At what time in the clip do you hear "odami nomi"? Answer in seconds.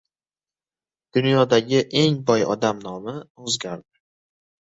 2.53-3.15